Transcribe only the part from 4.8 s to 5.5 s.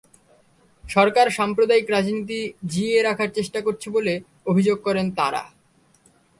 করেন তাঁরা।